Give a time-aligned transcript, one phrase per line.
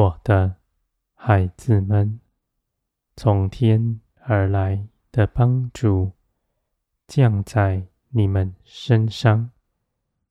[0.00, 0.56] 我的
[1.12, 2.20] 孩子们，
[3.16, 6.12] 从天而来的帮助
[7.06, 9.50] 降在你们身上，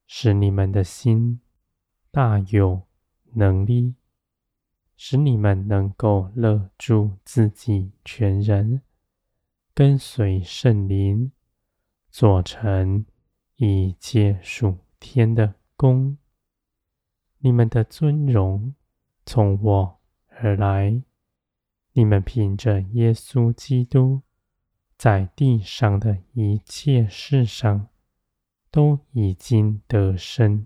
[0.08, 1.40] 使你们的心
[2.10, 2.82] 大有
[3.34, 3.94] 能力，
[4.98, 8.82] 使你们能够勒住自己全人，
[9.76, 11.32] 跟随圣灵，
[12.10, 13.05] 做成
[13.58, 16.18] 一切属天的工。
[17.38, 18.74] 你们的尊荣
[19.32, 20.00] 从我
[20.40, 21.04] 而来，
[21.94, 24.24] 你们凭着耶稣基督
[24.98, 27.90] 在地上的一切事上，
[28.71, 30.66] 都已经得胜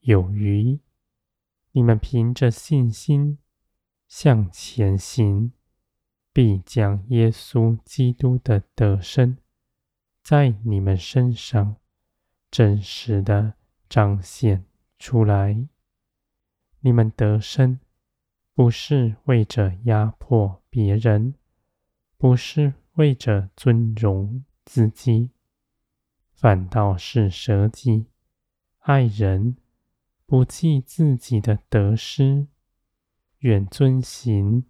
[0.00, 0.78] 有余。
[1.72, 3.38] 你们凭着信心
[4.06, 5.52] 向前行，
[6.34, 9.38] 必将耶稣基督的得胜
[10.22, 11.76] 在你们身上
[12.50, 13.54] 真实的
[13.88, 14.66] 彰显
[14.98, 15.66] 出来。
[16.80, 17.80] 你们得胜，
[18.56, 21.34] 不是为着压迫别人，
[22.16, 25.28] 不是为着尊荣自己，
[26.32, 28.06] 反倒是舍己
[28.78, 29.58] 爱人，
[30.24, 32.46] 不计自己的得失，
[33.40, 34.64] 愿遵行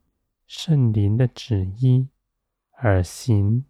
[0.49, 2.09] 圣灵的旨意
[2.73, 3.67] 而行，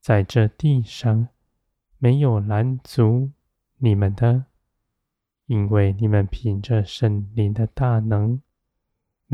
[0.00, 1.28] 在这地上
[1.98, 3.32] 没有拦阻
[3.76, 4.46] 你们的。
[5.44, 8.40] 因为你们凭着圣灵的大能，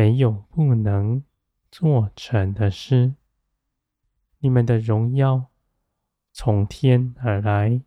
[0.01, 1.23] 没有不能
[1.71, 3.17] 做成的事。
[4.39, 5.51] 你们的荣耀
[6.33, 7.83] 从天而来，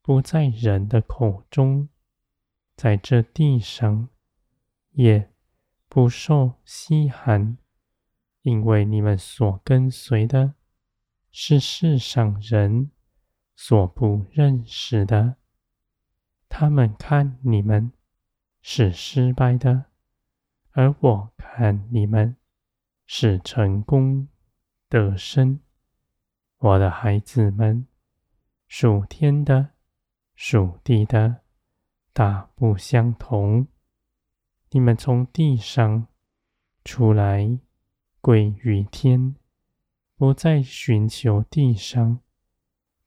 [0.00, 1.88] 不在人的口中，
[2.76, 4.10] 在这地上
[4.92, 5.32] 也
[5.88, 7.58] 不受稀罕，
[8.42, 10.54] 因为你们所跟随的
[11.32, 12.92] 是世上人
[13.56, 15.34] 所不认识的。
[16.48, 17.90] 他们看你们
[18.62, 19.86] 是失败的，
[20.70, 22.34] 而我看你们
[23.06, 24.26] 是成功
[24.88, 25.60] 得生。
[26.58, 27.86] 我的孩子们，
[28.66, 29.68] 属天的、
[30.34, 31.42] 属地的，
[32.12, 33.68] 大不相同。
[34.70, 36.08] 你们从地上
[36.84, 37.60] 出来，
[38.20, 39.36] 归于天，
[40.16, 42.18] 不再寻求地上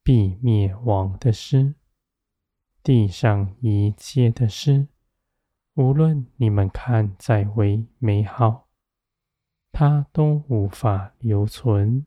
[0.02, 1.74] 必灭亡的事。
[2.82, 4.88] 地上一切的事，
[5.78, 8.66] 无论你们看再为美好，
[9.70, 12.04] 它都无法留存。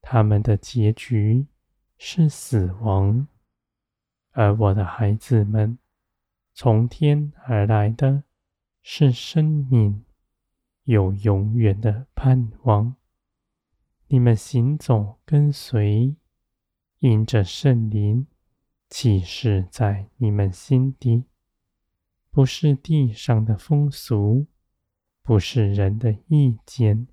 [0.00, 1.46] 它们的结局
[1.98, 3.28] 是死亡。
[4.30, 5.78] 而我的孩子们，
[6.54, 8.24] 从天而来的
[8.80, 10.06] 是生命，
[10.84, 12.96] 有永远的盼望。
[14.06, 16.16] 你们行走跟随，
[17.00, 18.26] 因着圣灵。
[18.88, 21.26] 启示在你们心底，
[22.30, 24.46] 不是地上的风俗，
[25.22, 27.08] 不是人的意见，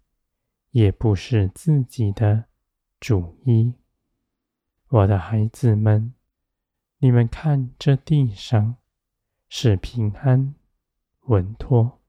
[0.72, 2.46] 也不是自己的
[3.00, 3.74] 主意。
[4.90, 6.14] 我的孩子们，
[7.00, 8.78] 你们看这地上
[9.50, 10.56] 是平安
[11.22, 12.00] 稳妥，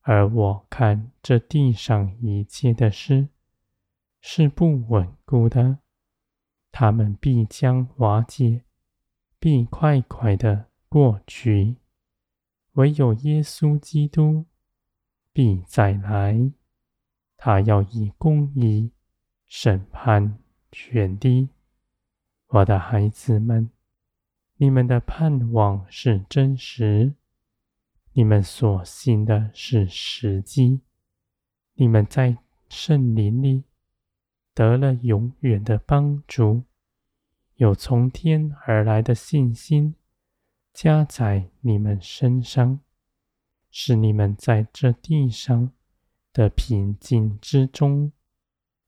[0.00, 3.28] 而我看这地上一切的事
[4.20, 5.78] 是不稳固的，
[6.72, 8.64] 他们必将瓦解。
[9.40, 11.76] 必快快的过去，
[12.78, 14.46] 唯有耶稣基督
[15.32, 16.52] 必再来，
[17.36, 18.92] 他要以公义
[19.48, 20.38] 审判
[20.70, 21.48] 全地。
[22.46, 23.68] 我的孩子们，
[24.58, 27.14] 你们的盼望是真实，
[28.12, 30.80] 你们所信的是实际，
[31.74, 32.38] 你们在
[32.68, 33.64] 圣灵里
[34.54, 36.62] 得了永远的帮助。
[37.56, 39.96] 有从天而来的信心
[40.80, 42.78] 加在你们身上，
[43.68, 45.72] 使你们在这地上
[46.32, 48.12] 的平静之中，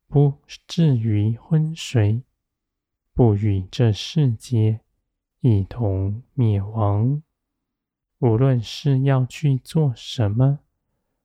[0.06, 0.34] 不
[0.68, 2.22] 至于昏睡，
[3.12, 4.78] 不与这世界
[5.40, 7.24] 一同灭亡。
[8.20, 10.60] 无论是要去做什么，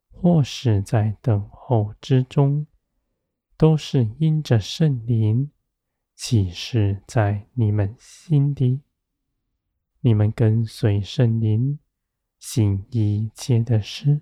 [0.10, 2.66] 或是在等候之中，
[3.56, 5.52] 都是因着圣灵。
[6.16, 8.82] 启示在你们心底，
[10.06, 11.80] 你们跟随圣灵
[12.38, 14.22] 行一切的事，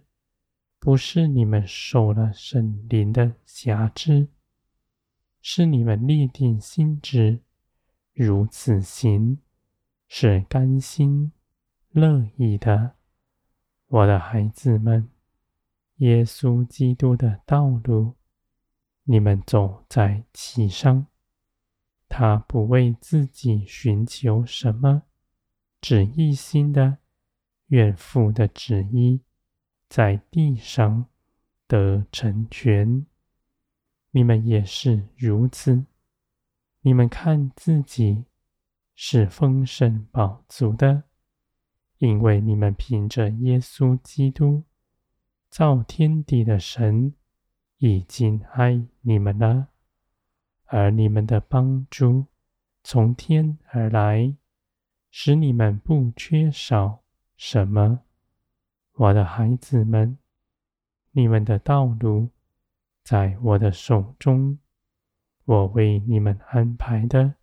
[0.79, 4.29] 不是你们受了圣灵的辖制，
[5.41, 7.41] 是你们立定心志
[8.13, 9.39] 如此行，
[10.07, 11.33] 是甘心
[11.89, 12.95] 乐意的。
[13.87, 15.09] 我的孩子们，
[15.95, 18.15] 耶稣基督的道路，
[19.03, 21.07] 你们走在其上。
[22.07, 25.03] 他不为自己寻求什么，
[25.83, 26.99] 只一心的
[27.67, 29.19] 愿父的旨意
[29.89, 31.07] 在地上
[31.67, 33.05] 得成全。
[34.11, 35.85] 你们也是如此。
[36.83, 38.23] 你们看自己
[38.95, 41.03] 是丰盛饱足的，
[41.97, 44.63] 因为你们凭着耶稣基督，
[45.49, 47.13] 造天地的神
[47.79, 49.67] 已经爱你们了，
[50.63, 52.27] 而你们的帮助
[52.85, 54.33] 从天而来，
[55.15, 57.03] 使你们不缺少
[57.37, 57.99] 什么。
[58.93, 60.17] 我的孩子们，
[61.11, 62.29] 你们的道路
[63.03, 64.57] 在我的手中。
[65.45, 67.35] 我为你们安排的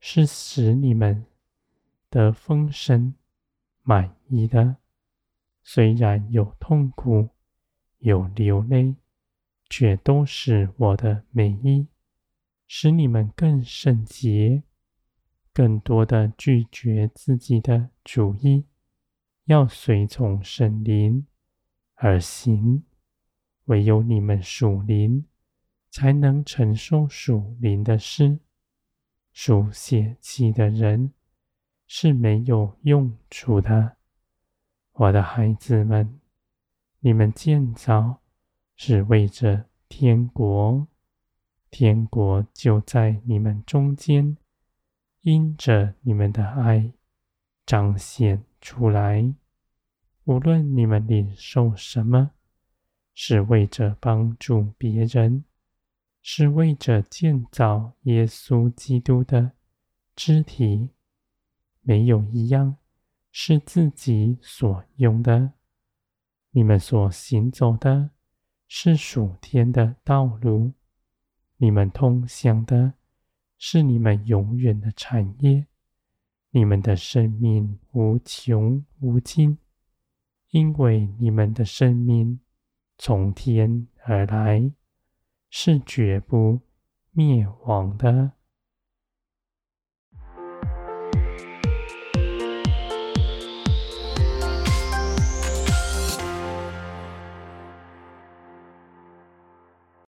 [0.00, 1.24] 是使你们
[2.10, 3.14] 得丰盛、
[3.82, 4.78] 满意的。
[5.62, 7.28] 虽然有痛苦、
[7.98, 8.96] 有流泪，
[9.70, 11.86] 却都是我的美意，
[12.66, 14.64] 使你们更圣洁，
[15.54, 18.66] 更多的拒绝自己的主意，
[19.44, 21.26] 要随从圣灵
[21.94, 22.84] 而行。
[23.66, 25.24] 唯有你们属灵。
[25.96, 28.40] 才能承受属灵的事。
[29.32, 31.12] 属血气的人
[31.86, 33.94] 是没有用处的。
[34.94, 36.18] 我的孩子们，
[36.98, 38.22] 你们建造
[38.74, 40.88] 是为着天国，
[41.70, 44.36] 天国就在你们中间，
[45.24, 46.92] 因着你们的爱
[47.66, 49.34] 彰显出来。
[50.24, 52.30] 无论你们领受什么，
[53.12, 55.44] 是为着帮助别人。
[56.26, 59.52] 是为着建造耶稣基督的
[60.16, 60.88] 肢体，
[61.82, 62.78] 没有一样
[63.30, 65.52] 是自己所用的。
[66.52, 68.08] 你们所行走的
[68.66, 70.72] 是属天的道路，
[71.58, 72.94] 你们通向的
[73.58, 75.66] 是你们永远的产业。
[76.50, 79.58] 你们的生命无穷无尽，
[80.50, 82.40] 因为你们的生命
[82.96, 84.72] 从天而来。
[85.56, 86.58] 是绝不
[87.12, 88.32] 灭亡的。